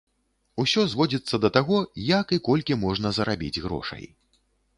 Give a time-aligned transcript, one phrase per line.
[0.61, 4.03] Усё зводзіцца да таго, як і колькі можна зарабіць грошай.